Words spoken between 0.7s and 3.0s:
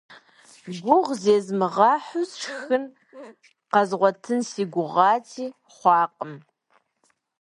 Гугъу зезмыгъэхьу сшхын